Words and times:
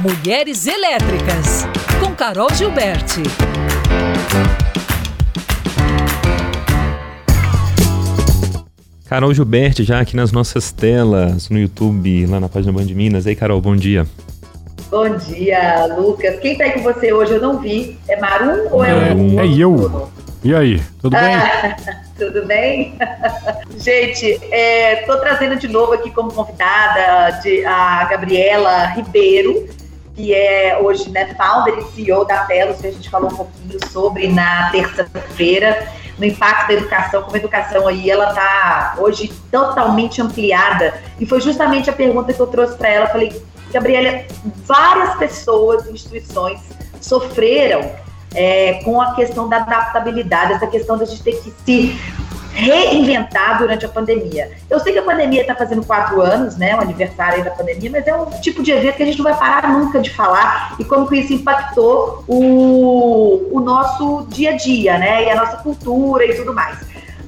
Mulheres 0.00 0.64
Elétricas, 0.64 1.66
com 1.98 2.14
Carol 2.14 2.48
Gilberti. 2.54 3.20
Carol 9.08 9.34
Gilberti, 9.34 9.82
já 9.82 9.98
aqui 9.98 10.14
nas 10.14 10.30
nossas 10.30 10.70
telas, 10.70 11.50
no 11.50 11.58
YouTube, 11.58 12.26
lá 12.26 12.38
na 12.38 12.48
página 12.48 12.72
Band 12.72 12.84
Minas. 12.84 13.26
Ei, 13.26 13.34
Carol, 13.34 13.60
bom 13.60 13.74
dia. 13.74 14.06
Bom 14.88 15.16
dia, 15.16 15.86
Lucas. 15.86 16.38
Quem 16.38 16.56
tá 16.56 16.62
aí 16.62 16.72
com 16.74 16.82
você 16.82 17.12
hoje 17.12 17.32
eu 17.32 17.40
não 17.40 17.58
vi. 17.58 17.98
É 18.08 18.20
Marum 18.20 18.68
ou 18.70 18.84
é, 18.84 18.90
é 18.90 19.14
o. 19.14 19.40
É 19.40 19.46
eu. 19.46 20.08
E 20.44 20.54
aí, 20.54 20.80
tudo 21.02 21.16
bem? 21.16 21.34
Ah, 21.34 21.76
tudo 22.16 22.46
bem? 22.46 22.96
Gente, 23.76 24.26
estou 24.26 25.16
é, 25.16 25.20
trazendo 25.20 25.56
de 25.56 25.66
novo 25.66 25.92
aqui 25.92 26.12
como 26.12 26.32
convidada 26.32 27.40
de, 27.40 27.64
a 27.64 28.04
Gabriela 28.04 28.86
Ribeiro, 28.86 29.66
que 30.18 30.34
é 30.34 30.76
hoje 30.82 31.08
né, 31.10 31.32
founder 31.36 31.78
e 31.78 31.84
CEO 31.94 32.24
da 32.24 32.38
Telos, 32.38 32.80
que 32.80 32.88
a 32.88 32.90
gente 32.90 33.08
falou 33.08 33.30
um 33.30 33.36
pouquinho 33.36 33.78
sobre 33.88 34.26
na 34.26 34.68
terça-feira, 34.72 35.86
no 36.18 36.24
impacto 36.24 36.66
da 36.66 36.74
educação, 36.74 37.22
como 37.22 37.36
a 37.36 37.38
educação 37.38 37.86
aí, 37.86 38.10
ela 38.10 38.30
está 38.30 38.96
hoje 38.98 39.32
totalmente 39.48 40.20
ampliada. 40.20 41.00
E 41.20 41.24
foi 41.24 41.40
justamente 41.40 41.88
a 41.88 41.92
pergunta 41.92 42.32
que 42.32 42.40
eu 42.40 42.48
trouxe 42.48 42.76
para 42.76 42.88
ela. 42.88 43.06
Falei, 43.06 43.40
Gabriela, 43.70 44.24
várias 44.66 45.14
pessoas, 45.14 45.86
instituições 45.86 46.60
sofreram 47.00 47.88
é, 48.34 48.82
com 48.82 49.00
a 49.00 49.14
questão 49.14 49.48
da 49.48 49.58
adaptabilidade, 49.58 50.54
essa 50.54 50.66
questão 50.66 50.96
de 50.96 51.04
a 51.04 51.06
gente 51.06 51.22
ter 51.22 51.40
que 51.40 51.54
se 51.64 51.96
reinventar 52.58 53.58
durante 53.58 53.86
a 53.86 53.88
pandemia. 53.88 54.50
Eu 54.68 54.80
sei 54.80 54.92
que 54.92 54.98
a 54.98 55.02
pandemia 55.02 55.42
está 55.42 55.54
fazendo 55.54 55.84
quatro 55.84 56.20
anos, 56.20 56.56
né, 56.56 56.74
o 56.74 56.80
aniversário 56.80 57.44
da 57.44 57.50
pandemia, 57.52 57.90
mas 57.90 58.06
é 58.06 58.14
um 58.14 58.26
tipo 58.40 58.62
de 58.62 58.72
evento 58.72 58.96
que 58.96 59.02
a 59.04 59.06
gente 59.06 59.18
não 59.18 59.24
vai 59.24 59.38
parar 59.38 59.72
nunca 59.72 60.00
de 60.00 60.10
falar 60.10 60.74
e 60.78 60.84
como 60.84 61.06
que 61.06 61.16
isso 61.16 61.32
impactou 61.32 62.24
o, 62.26 63.48
o 63.52 63.60
nosso 63.60 64.26
dia 64.28 64.50
a 64.50 64.56
dia, 64.56 64.98
né, 64.98 65.24
e 65.24 65.30
a 65.30 65.36
nossa 65.36 65.58
cultura 65.58 66.24
e 66.24 66.34
tudo 66.34 66.52
mais. 66.52 66.78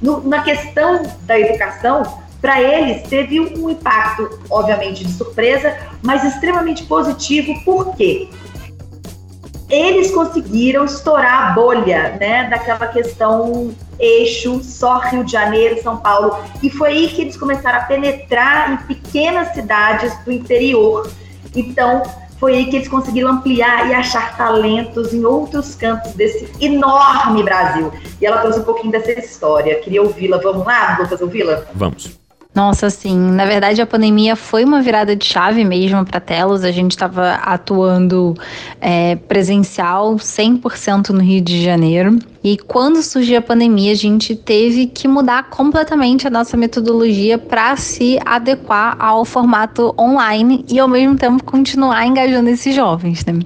No, 0.01 0.21
na 0.27 0.41
questão 0.41 1.03
da 1.21 1.39
educação, 1.39 2.19
para 2.41 2.61
eles 2.61 3.03
teve 3.07 3.39
um 3.39 3.69
impacto, 3.69 4.39
obviamente, 4.49 5.05
de 5.05 5.13
surpresa, 5.13 5.77
mas 6.01 6.23
extremamente 6.23 6.83
positivo. 6.83 7.53
Por 7.63 7.95
quê? 7.95 8.27
eles 9.71 10.11
conseguiram 10.11 10.83
estourar 10.83 11.47
a 11.47 11.51
bolha, 11.51 12.17
né, 12.19 12.49
daquela 12.49 12.87
questão 12.87 13.73
eixo, 14.01 14.61
só 14.63 14.99
Rio 14.99 15.23
de 15.23 15.31
Janeiro, 15.31 15.81
São 15.81 15.97
Paulo, 15.97 16.35
e 16.61 16.69
foi 16.69 16.89
aí 16.89 17.07
que 17.07 17.21
eles 17.21 17.37
começaram 17.37 17.79
a 17.79 17.83
penetrar 17.83 18.73
em 18.73 18.77
pequenas 18.87 19.53
cidades 19.53 20.13
do 20.25 20.31
interior. 20.31 21.09
Então, 21.55 22.03
foi 22.39 22.55
aí 22.55 22.65
que 22.65 22.77
eles 22.77 22.87
conseguiram 22.87 23.29
ampliar 23.29 23.87
e 23.89 23.93
achar 23.93 24.35
talentos 24.35 25.13
em 25.13 25.23
outros 25.23 25.75
cantos 25.75 26.13
desse 26.13 26.51
enorme 26.59 27.43
Brasil. 27.43 27.93
E 28.19 28.25
ela 28.25 28.39
trouxe 28.39 28.59
um 28.59 28.63
pouquinho 28.63 28.91
dessa 28.91 29.11
história. 29.11 29.79
Queria 29.79 30.01
ouvi-la. 30.01 30.39
Vamos 30.39 30.65
lá, 30.65 30.97
Lucas, 30.99 31.21
ouvi-la? 31.21 31.65
Vamos. 31.75 32.20
Nossa, 32.53 32.89
sim. 32.89 33.17
Na 33.17 33.45
verdade, 33.45 33.81
a 33.81 33.85
pandemia 33.85 34.35
foi 34.35 34.65
uma 34.65 34.81
virada 34.81 35.15
de 35.15 35.25
chave 35.25 35.63
mesmo 35.63 36.05
para 36.05 36.19
Telos. 36.19 36.65
A 36.65 36.71
gente 36.71 36.91
estava 36.91 37.35
atuando 37.35 38.35
é, 38.81 39.15
presencial 39.15 40.15
100% 40.15 41.09
no 41.09 41.21
Rio 41.21 41.39
de 41.39 41.63
Janeiro. 41.63 42.19
E 42.43 42.57
quando 42.57 43.01
surgiu 43.03 43.37
a 43.37 43.41
pandemia, 43.41 43.93
a 43.93 43.95
gente 43.95 44.35
teve 44.35 44.87
que 44.87 45.07
mudar 45.07 45.49
completamente 45.49 46.27
a 46.27 46.29
nossa 46.29 46.57
metodologia 46.57 47.37
para 47.37 47.77
se 47.77 48.19
adequar 48.25 48.97
ao 48.99 49.23
formato 49.23 49.95
online 49.97 50.65
e 50.67 50.77
ao 50.77 50.89
mesmo 50.89 51.15
tempo 51.15 51.43
continuar 51.45 52.05
engajando 52.05 52.49
esses 52.49 52.75
jovens, 52.75 53.23
né? 53.25 53.39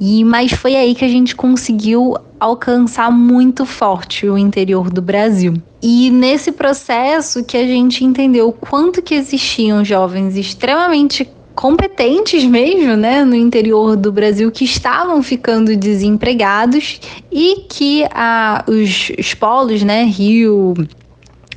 E 0.00 0.24
mas 0.24 0.50
foi 0.50 0.74
aí 0.74 0.94
que 0.96 1.04
a 1.04 1.08
gente 1.08 1.36
conseguiu 1.36 2.16
alcançar 2.42 3.08
muito 3.12 3.64
forte 3.64 4.28
o 4.28 4.36
interior 4.36 4.90
do 4.90 5.00
Brasil. 5.00 5.54
E 5.80 6.10
nesse 6.10 6.50
processo 6.50 7.44
que 7.44 7.56
a 7.56 7.64
gente 7.64 8.04
entendeu 8.04 8.48
o 8.48 8.52
quanto 8.52 9.00
que 9.00 9.14
existiam 9.14 9.84
jovens 9.84 10.36
extremamente 10.36 11.30
competentes 11.54 12.44
mesmo, 12.44 12.96
né, 12.96 13.24
no 13.24 13.36
interior 13.36 13.94
do 13.94 14.10
Brasil 14.10 14.50
que 14.50 14.64
estavam 14.64 15.22
ficando 15.22 15.76
desempregados 15.76 17.00
e 17.30 17.66
que 17.68 18.04
ah, 18.10 18.64
os, 18.66 19.12
os 19.16 19.34
polos, 19.34 19.84
né, 19.84 20.02
Rio, 20.02 20.74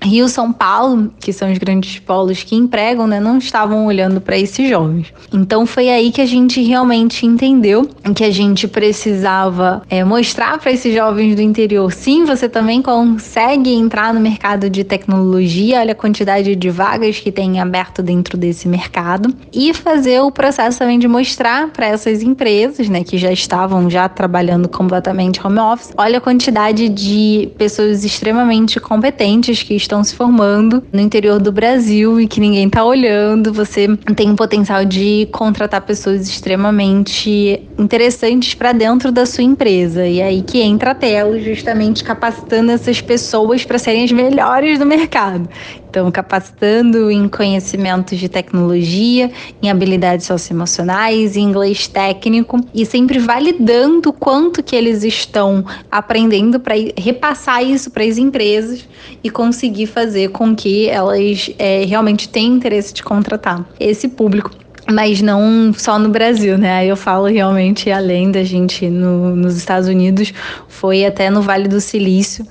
Rio 0.06 0.30
São 0.30 0.54
Paulo, 0.54 1.12
que 1.20 1.34
são 1.34 1.52
os 1.52 1.58
grandes 1.58 2.00
polos 2.00 2.44
que 2.44 2.56
empregam, 2.56 3.08
né, 3.08 3.20
não 3.20 3.38
estavam 3.38 3.86
olhando 3.86 4.22
para 4.22 4.38
esses 4.38 4.70
jovens. 4.70 5.14
Então 5.34 5.66
foi 5.66 5.90
aí 5.90 6.12
que 6.12 6.22
a 6.22 6.26
gente 6.26 6.62
realmente 6.62 7.26
entendeu 7.26 7.90
que 8.16 8.24
a 8.24 8.32
gente 8.32 8.68
precisava 8.68 9.82
é, 9.90 10.04
mostrar 10.04 10.58
para 10.60 10.72
esses 10.72 10.94
jovens 10.94 11.36
do 11.36 11.42
interior, 11.42 11.92
sim, 11.92 12.24
você 12.24 12.48
também 12.48 12.82
consegue 12.82 13.74
entrar 13.74 14.14
no 14.14 14.20
mercado 14.20 14.70
de 14.70 14.84
tecnologia, 14.84 15.80
olha 15.80 15.92
a 15.92 15.96
quantidade 15.96 16.56
de 16.56 16.70
vagas 16.70 17.20
que 17.20 17.32
tem 17.32 17.60
aberto 17.60 18.02
dentro 18.02 18.38
desse 18.38 18.68
mercado 18.68 19.34
e 19.52 19.74
fazer 19.74 20.22
o 20.22 20.32
processo 20.32 20.80
também 20.80 21.00
de 21.00 21.08
mostrar 21.08 21.70
para 21.70 21.88
essas 21.88 22.22
empresas, 22.22 22.88
né, 22.88 23.04
que 23.04 23.18
já 23.18 23.32
estavam 23.32 23.90
já 23.90 24.08
trabalhando 24.08 24.70
completamente 24.70 25.46
home 25.46 25.60
office, 25.60 25.94
olha 25.98 26.20
a 26.20 26.22
quantidade 26.22 26.88
de 26.88 27.50
pessoas 27.58 28.04
extremamente 28.06 28.80
competentes 28.80 29.64
que 29.64 29.76
estão 29.76 29.95
estão 29.96 30.04
se 30.04 30.16
formando 30.16 30.84
no 30.92 31.00
interior 31.00 31.40
do 31.40 31.52
Brasil 31.52 32.20
e 32.20 32.28
que 32.28 32.40
ninguém 32.40 32.68
está 32.68 32.84
olhando. 32.84 33.54
Você 33.54 33.88
tem 34.16 34.32
o 34.32 34.36
potencial 34.36 34.84
de 34.84 35.28
contratar 35.32 35.82
pessoas 35.82 36.28
extremamente 36.28 37.62
interessantes 37.78 38.54
para 38.54 38.74
dentro 38.74 39.12
da 39.12 39.26
sua 39.26 39.44
empresa. 39.44 40.06
E 40.06 40.22
aí 40.22 40.42
que 40.42 40.62
entra 40.62 40.92
a 40.92 40.96
tela, 40.96 41.40
justamente 41.40 42.04
capacitando 42.04 42.72
essas 42.72 43.00
pessoas 43.00 43.64
para 43.64 43.78
serem 43.78 44.04
as 44.04 44.12
melhores 44.12 44.78
do 44.78 44.86
mercado. 44.86 45.48
Então, 45.96 46.12
capacitando 46.12 47.10
em 47.10 47.26
conhecimentos 47.30 48.20
de 48.20 48.28
tecnologia, 48.28 49.32
em 49.64 49.70
habilidades 49.70 50.26
socioemocionais, 50.26 51.38
em 51.38 51.44
inglês 51.44 51.88
técnico 51.88 52.60
e 52.74 52.86
sempre 52.86 53.18
validando 53.18 54.12
quanto 54.12 54.62
que 54.62 54.76
eles 54.76 55.06
estão 55.06 55.64
aprendendo 55.90 56.60
para 56.60 56.76
repassar 56.98 57.64
isso 57.64 57.90
para 57.92 58.04
as 58.04 58.18
empresas 58.18 58.86
e 59.24 59.30
conseguir 59.30 59.85
fazer 59.86 60.30
com 60.30 60.56
que 60.56 60.90
elas 60.90 61.50
é, 61.58 61.86
realmente 61.86 62.30
tenham 62.30 62.56
interesse 62.56 62.94
de 62.94 63.04
contratar 63.04 63.66
esse 63.80 64.08
público 64.08 64.52
mas 64.88 65.20
não 65.20 65.74
só 65.76 65.98
no 65.98 66.10
Brasil, 66.10 66.60
né? 66.60 66.86
Eu 66.86 66.96
falo 66.96 67.26
realmente 67.26 67.90
além 67.90 68.30
da 68.30 68.44
gente 68.44 68.88
no, 68.88 69.36
nos 69.36 69.58
Estados 69.58 69.90
Unidos, 69.90 70.32
foi 70.68 71.04
até 71.04 71.28
no 71.28 71.42
Vale 71.42 71.68
do 71.68 71.82
Silício 71.82 72.46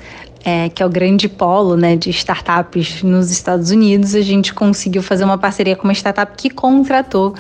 é, 0.45 0.69
que 0.69 0.83
é 0.83 0.87
o 0.87 0.91
grande 0.91 1.27
polo 1.27 1.75
né, 1.77 1.97
de 1.97 2.11
startups 2.11 3.03
nos 3.03 3.31
Estados 3.31 3.71
Unidos, 3.71 4.15
a 4.15 4.21
gente 4.21 4.53
conseguiu 4.53 5.03
fazer 5.03 5.25
uma 5.25 5.39
parceria 5.39 5.75
com 5.75 5.85
uma 5.85 5.95
startup 5.95 6.35
que 6.37 6.51
contratou 6.51 7.35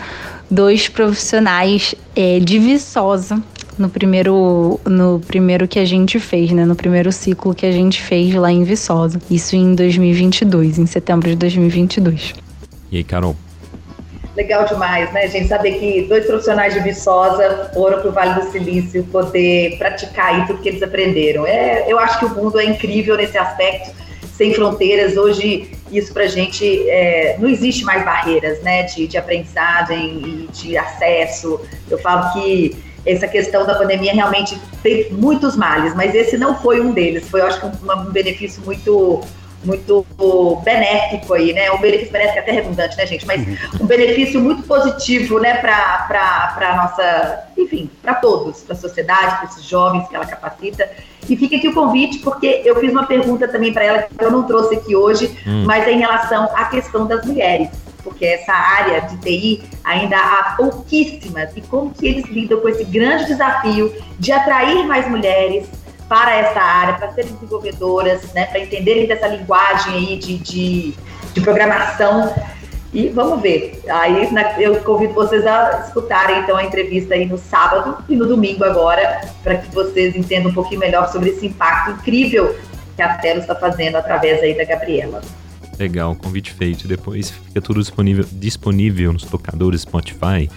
dois 0.50 0.88
profissionais 0.88 1.94
é, 2.16 2.41
de 2.41 2.59
Viçosa 2.59 3.43
no 3.78 3.88
primeiro, 3.88 4.80
no 4.84 5.20
primeiro 5.20 5.66
que 5.66 5.78
a 5.78 5.84
gente 5.84 6.18
fez, 6.20 6.52
né? 6.52 6.64
No 6.64 6.74
primeiro 6.74 7.10
ciclo 7.10 7.54
que 7.54 7.66
a 7.66 7.72
gente 7.72 8.02
fez 8.02 8.34
lá 8.34 8.50
em 8.50 8.64
Viçosa. 8.64 9.20
Isso 9.30 9.56
em 9.56 9.74
2022, 9.74 10.78
em 10.78 10.86
setembro 10.86 11.28
de 11.28 11.36
2022. 11.36 12.34
E 12.90 12.98
aí, 12.98 13.04
Carol? 13.04 13.36
Legal 14.36 14.64
demais, 14.64 15.12
né, 15.12 15.28
gente? 15.28 15.46
Saber 15.46 15.78
que 15.78 16.02
dois 16.02 16.26
profissionais 16.26 16.74
de 16.74 16.80
Viçosa 16.80 17.70
foram 17.72 18.00
para 18.00 18.08
o 18.08 18.12
Vale 18.12 18.40
do 18.40 18.50
Silício 18.50 19.04
poder 19.04 19.78
praticar 19.78 20.34
aí 20.34 20.46
tudo 20.46 20.60
que 20.60 20.68
eles 20.68 20.82
aprenderam. 20.82 21.46
É, 21.46 21.84
eu 21.86 21.98
acho 22.00 22.18
que 22.18 22.24
o 22.24 22.30
mundo 22.30 22.58
é 22.58 22.64
incrível 22.64 23.16
nesse 23.16 23.38
aspecto, 23.38 23.92
sem 24.36 24.52
fronteiras. 24.52 25.16
Hoje, 25.16 25.70
isso 25.92 26.12
para 26.12 26.24
a 26.24 26.28
gente 26.28 26.64
é, 26.88 27.36
não 27.38 27.48
existe 27.48 27.84
mais 27.84 28.04
barreiras, 28.04 28.60
né, 28.62 28.82
de, 28.82 29.06
de 29.06 29.16
aprendizagem 29.16 30.20
e 30.24 30.48
de 30.52 30.76
acesso. 30.76 31.60
Eu 31.88 31.99
falo 31.99 32.32
que 32.32 32.76
essa 33.06 33.28
questão 33.28 33.66
da 33.66 33.74
pandemia 33.74 34.12
realmente 34.12 34.58
tem 34.82 35.12
muitos 35.12 35.56
males, 35.56 35.94
mas 35.94 36.14
esse 36.14 36.36
não 36.38 36.56
foi 36.56 36.80
um 36.80 36.92
deles. 36.92 37.28
Foi, 37.28 37.40
eu 37.40 37.46
acho, 37.46 37.64
um, 37.66 37.72
um 37.92 38.10
benefício 38.10 38.62
muito 38.64 39.22
muito 39.64 40.06
benéfico 40.62 41.34
aí, 41.34 41.52
né? 41.52 41.70
Um 41.72 41.78
benefício 41.78 42.12
benéfico 42.12 42.38
é 42.38 42.42
até 42.42 42.52
redundante, 42.52 42.96
né, 42.96 43.06
gente? 43.06 43.26
Mas 43.26 43.46
uhum. 43.46 43.56
um 43.80 43.86
benefício 43.86 44.40
muito 44.40 44.62
positivo, 44.64 45.38
né, 45.40 45.54
para 45.54 46.58
a 46.60 46.76
nossa, 46.76 47.44
enfim, 47.56 47.90
para 48.02 48.14
todos, 48.16 48.60
para 48.60 48.74
a 48.74 48.78
sociedade, 48.78 49.36
para 49.36 49.44
esses 49.44 49.64
jovens 49.64 50.06
que 50.08 50.14
ela 50.14 50.26
capacita. 50.26 50.88
E 51.28 51.36
fica 51.36 51.56
aqui 51.56 51.68
o 51.68 51.74
convite, 51.74 52.18
porque 52.18 52.62
eu 52.64 52.78
fiz 52.78 52.92
uma 52.92 53.06
pergunta 53.06 53.48
também 53.48 53.72
para 53.72 53.84
ela 53.84 54.02
que 54.02 54.22
eu 54.22 54.30
não 54.30 54.42
trouxe 54.42 54.74
aqui 54.74 54.94
hoje, 54.94 55.34
hum. 55.46 55.64
mas 55.64 55.86
é 55.86 55.92
em 55.92 55.98
relação 55.98 56.44
à 56.54 56.66
questão 56.66 57.06
das 57.06 57.24
mulheres. 57.24 57.70
Porque 58.04 58.24
essa 58.24 58.52
área 58.52 59.00
de 59.00 59.16
TI 59.16 59.62
ainda 59.82 60.16
há 60.16 60.54
pouquíssimas. 60.56 61.56
E 61.56 61.62
como 61.62 61.90
que 61.90 62.06
eles 62.06 62.26
lidam 62.26 62.60
com 62.60 62.68
esse 62.68 62.84
grande 62.84 63.24
desafio 63.24 63.92
de 64.18 64.30
atrair 64.30 64.86
mais 64.86 65.08
mulheres, 65.08 65.66
para 66.08 66.36
essa 66.36 66.60
área, 66.60 66.94
para 66.94 67.12
serem 67.12 67.32
desenvolvedoras, 67.32 68.32
né, 68.34 68.46
para 68.46 68.60
entenderem 68.60 69.06
dessa 69.06 69.26
linguagem 69.26 69.94
aí 69.94 70.16
de, 70.16 70.38
de, 70.38 70.94
de 71.32 71.40
programação. 71.40 72.32
E 72.92 73.08
vamos 73.08 73.40
ver. 73.40 73.82
Aí 73.88 74.28
eu 74.58 74.76
convido 74.82 75.14
vocês 75.14 75.44
a 75.44 75.82
escutarem 75.86 76.38
então 76.40 76.56
a 76.56 76.62
entrevista 76.62 77.14
aí 77.14 77.26
no 77.26 77.36
sábado 77.36 77.98
e 78.08 78.14
no 78.14 78.26
domingo 78.26 78.64
agora, 78.64 79.22
para 79.42 79.56
que 79.56 79.74
vocês 79.74 80.14
entendam 80.14 80.52
um 80.52 80.54
pouquinho 80.54 80.80
melhor 80.80 81.10
sobre 81.10 81.30
esse 81.30 81.46
impacto 81.46 81.90
incrível 81.90 82.56
que 82.94 83.02
a 83.02 83.16
Telo 83.16 83.40
está 83.40 83.56
fazendo 83.56 83.96
através 83.96 84.40
aí 84.40 84.56
da 84.56 84.64
Gabriela. 84.64 85.20
Legal, 85.79 86.15
convite 86.15 86.53
feito. 86.53 86.87
Depois 86.87 87.31
fica 87.31 87.61
tudo 87.61 87.81
disponível, 87.81 88.25
disponível 88.32 89.12
nos 89.12 89.25
tocadores 89.25 89.82
Spotify, 89.82 90.49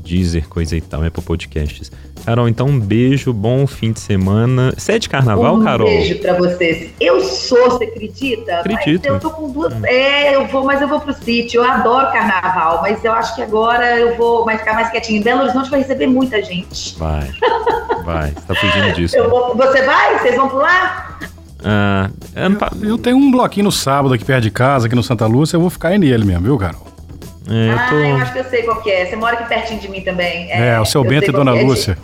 Deezer, 0.00 0.48
coisa 0.48 0.76
e 0.76 0.80
tal, 0.80 1.04
Apple 1.04 1.22
Podcasts. 1.22 1.90
Carol, 2.24 2.48
então 2.48 2.66
um 2.66 2.78
beijo, 2.78 3.32
bom 3.32 3.66
fim 3.66 3.92
de 3.92 4.00
semana. 4.00 4.72
Você 4.76 4.92
é 4.92 4.98
de 4.98 5.08
carnaval, 5.08 5.56
um 5.56 5.64
Carol? 5.64 5.88
Um 5.88 5.90
beijo 5.90 6.18
pra 6.18 6.34
vocês. 6.34 6.90
Eu 7.00 7.22
sou, 7.22 7.70
você 7.70 7.84
acredita? 7.84 8.60
Acredito. 8.60 9.04
Mas 9.04 9.14
eu 9.14 9.20
tô 9.20 9.30
com 9.30 9.50
duas. 9.50 9.72
É, 9.84 10.34
eu 10.34 10.46
vou, 10.46 10.64
mas 10.64 10.82
eu 10.82 10.88
vou 10.88 11.00
pro 11.00 11.14
sítio. 11.14 11.62
Eu 11.62 11.70
adoro 11.70 12.12
carnaval, 12.12 12.82
mas 12.82 13.02
eu 13.04 13.12
acho 13.12 13.34
que 13.34 13.42
agora 13.42 13.98
eu 13.98 14.16
vou 14.16 14.44
mais, 14.44 14.60
ficar 14.60 14.74
mais 14.74 14.90
quietinho. 14.90 15.20
Em 15.20 15.22
Belo 15.22 15.42
Horizonte 15.42 15.70
vai 15.70 15.80
receber 15.80 16.06
muita 16.06 16.42
gente. 16.42 16.98
Vai. 16.98 17.30
Vai, 18.04 18.30
você 18.30 18.46
tá 18.46 18.54
fugindo 18.54 18.92
disso. 18.94 19.16
Vou, 19.28 19.54
você 19.54 19.82
vai? 19.82 20.18
Vocês 20.18 20.36
vão 20.36 20.48
pular? 20.48 21.18
Ah, 21.64 22.10
eu, 22.34 22.88
eu 22.90 22.98
tenho 22.98 23.16
um 23.16 23.30
bloquinho 23.30 23.64
no 23.64 23.72
sábado 23.72 24.14
aqui 24.14 24.24
perto 24.24 24.42
de 24.42 24.50
casa, 24.50 24.86
aqui 24.86 24.94
no 24.94 25.02
Santa 25.02 25.26
Lúcia, 25.26 25.56
eu 25.56 25.60
vou 25.60 25.70
ficar 25.70 25.88
aí 25.88 25.98
nele 25.98 26.24
mesmo, 26.24 26.44
viu, 26.44 26.58
Carol? 26.58 26.86
É, 27.50 27.72
eu 27.72 27.76
tô... 27.88 27.96
Ah, 27.96 28.08
eu 28.08 28.16
acho 28.16 28.32
que 28.32 28.38
eu 28.38 28.44
sei 28.44 28.62
qual 28.62 28.82
que 28.82 28.90
é. 28.90 29.06
Você 29.06 29.16
mora 29.16 29.34
aqui 29.34 29.48
pertinho 29.48 29.80
de 29.80 29.88
mim 29.88 30.02
também. 30.02 30.50
É, 30.50 30.74
é 30.74 30.80
o 30.80 30.84
seu 30.84 31.02
Bento 31.02 31.30
e 31.30 31.32
Dona 31.32 31.56
é. 31.58 31.62
Lúcia. 31.62 31.98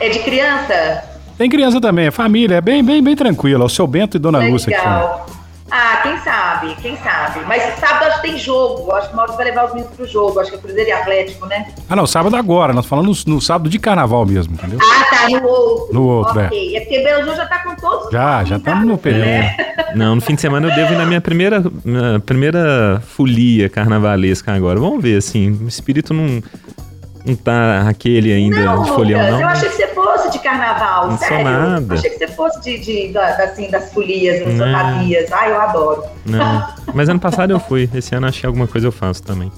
É 0.00 0.08
de, 0.08 0.16
é 0.16 0.18
de 0.18 0.24
criança? 0.24 1.04
Tem 1.36 1.50
criança 1.50 1.80
também, 1.80 2.06
é 2.06 2.10
família, 2.10 2.56
é 2.56 2.60
bem, 2.60 2.82
bem, 2.82 3.02
bem 3.02 3.16
tranquilo. 3.16 3.64
O 3.64 3.68
seu 3.68 3.86
Bento 3.86 4.16
e 4.16 4.20
Dona 4.20 4.38
Legal. 4.38 4.52
Lúcia 4.52 4.70
Legal. 4.70 5.26
Ah, 5.70 6.00
quem 6.02 6.18
sabe, 6.18 6.74
quem 6.82 6.96
sabe. 6.98 7.40
Mas 7.46 7.62
sábado 7.78 8.04
acho 8.04 8.20
que 8.20 8.28
tem 8.28 8.38
jogo. 8.38 8.92
Acho 8.92 9.08
que 9.08 9.14
o 9.14 9.16
Mauro 9.16 9.32
vai 9.32 9.46
levar 9.46 9.66
os 9.66 9.74
meninos 9.74 9.94
pro 9.96 10.06
jogo. 10.06 10.38
Acho 10.38 10.50
que 10.50 10.56
é 10.56 10.60
Cruzeiro 10.60 10.88
e 10.88 10.92
Atlético, 10.92 11.46
né? 11.46 11.72
Ah, 11.88 11.96
não, 11.96 12.06
sábado 12.06 12.36
agora. 12.36 12.72
Nós 12.72 12.86
falamos 12.86 13.24
no, 13.24 13.34
no 13.34 13.40
sábado 13.40 13.70
de 13.70 13.78
carnaval 13.78 14.26
mesmo, 14.26 14.54
entendeu? 14.54 14.78
Ah, 14.82 15.04
tá, 15.10 15.28
no 15.28 15.48
outro. 15.48 15.94
No 15.94 16.06
outro, 16.06 16.40
okay. 16.44 16.74
é. 16.74 16.78
É 16.78 16.80
porque 16.80 17.02
Belo 17.02 17.18
Horizonte 17.18 17.36
já 17.36 17.46
tá 17.46 17.58
com 17.60 17.74
todos 17.76 18.10
Já, 18.10 18.44
já 18.44 18.56
estamos 18.56 18.86
no 18.86 18.98
período. 18.98 19.24
Né? 19.24 19.56
Não, 19.94 20.14
no 20.16 20.20
fim 20.20 20.34
de 20.34 20.40
semana 20.40 20.68
eu 20.68 20.74
devo 20.74 20.92
ir 20.92 20.96
na 20.96 21.06
minha 21.06 21.20
primeira, 21.20 21.64
minha 21.84 22.20
primeira 22.20 23.02
folia 23.06 23.68
carnavalesca 23.68 24.52
agora. 24.52 24.78
Vamos 24.78 25.02
ver, 25.02 25.18
assim, 25.18 25.58
o 25.62 25.68
espírito 25.68 26.12
não 26.12 26.42
não 27.24 27.34
tá 27.34 27.88
aquele 27.88 28.32
ainda 28.32 28.62
não, 28.62 28.82
de 28.82 28.90
folião, 28.90 29.30
não? 29.30 29.40
Eu 29.40 29.48
achei 29.48 29.68
que 29.70 29.76
você 29.76 29.86
fosse 30.04 30.30
de 30.30 30.38
carnaval, 30.38 31.08
não 31.08 31.18
sério. 31.18 31.36
Sou 31.36 31.44
nada. 31.44 31.94
Achei 31.94 32.10
que 32.10 32.18
você 32.18 32.28
fosse 32.28 32.60
de, 32.60 32.78
de, 32.78 33.08
de 33.08 33.18
assim, 33.18 33.70
das 33.70 33.92
folias, 33.92 34.44
das 34.44 34.56
fantasias. 34.56 35.32
Ai, 35.32 35.50
eu 35.50 35.60
adoro. 35.60 36.04
Não. 36.26 36.68
Mas 36.94 37.08
ano 37.08 37.20
passado 37.20 37.50
eu 37.52 37.60
fui. 37.60 37.88
Esse 37.94 38.14
ano 38.14 38.26
acho 38.26 38.40
que 38.40 38.46
alguma 38.46 38.66
coisa 38.66 38.86
eu 38.86 38.92
faço 38.92 39.22
também. 39.22 39.50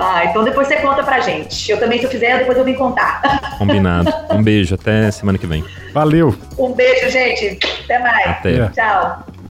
Ah, 0.00 0.24
então 0.26 0.44
depois 0.44 0.68
você 0.68 0.76
conta 0.76 1.02
pra 1.02 1.18
gente. 1.18 1.72
Eu 1.72 1.78
também, 1.78 1.98
se 1.98 2.04
eu 2.04 2.10
fizer, 2.10 2.38
depois 2.38 2.56
eu 2.56 2.64
vim 2.64 2.74
contar. 2.74 3.20
Combinado. 3.58 4.12
Um 4.30 4.42
beijo, 4.42 4.76
até 4.76 5.10
semana 5.10 5.36
que 5.36 5.46
vem. 5.46 5.64
Valeu. 5.92 6.36
Um 6.56 6.72
beijo, 6.72 7.10
gente. 7.10 7.58
Até 7.84 7.98
mais. 7.98 8.26
Até. 8.28 8.68
Tchau. 8.68 9.24